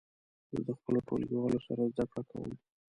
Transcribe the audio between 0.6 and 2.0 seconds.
د خپلو ټولګیوالو سره